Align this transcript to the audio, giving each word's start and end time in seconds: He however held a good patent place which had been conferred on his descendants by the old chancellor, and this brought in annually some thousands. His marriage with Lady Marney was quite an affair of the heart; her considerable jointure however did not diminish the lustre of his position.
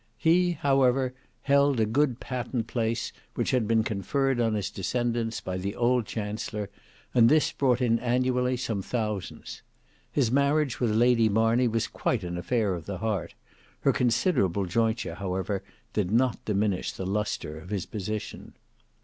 He 0.17 0.53
however 0.53 1.13
held 1.43 1.79
a 1.79 1.85
good 1.85 2.19
patent 2.19 2.65
place 2.65 3.13
which 3.35 3.51
had 3.51 3.67
been 3.67 3.83
conferred 3.83 4.41
on 4.41 4.55
his 4.55 4.71
descendants 4.71 5.41
by 5.41 5.59
the 5.59 5.75
old 5.75 6.07
chancellor, 6.07 6.71
and 7.13 7.29
this 7.29 7.51
brought 7.51 7.81
in 7.81 7.99
annually 7.99 8.57
some 8.57 8.81
thousands. 8.81 9.61
His 10.11 10.31
marriage 10.31 10.79
with 10.79 10.89
Lady 10.89 11.29
Marney 11.29 11.67
was 11.67 11.85
quite 11.85 12.23
an 12.23 12.35
affair 12.35 12.73
of 12.73 12.87
the 12.87 12.97
heart; 12.97 13.35
her 13.81 13.93
considerable 13.93 14.65
jointure 14.65 15.13
however 15.13 15.61
did 15.93 16.09
not 16.09 16.43
diminish 16.45 16.91
the 16.91 17.05
lustre 17.05 17.59
of 17.59 17.69
his 17.69 17.85
position. 17.85 18.53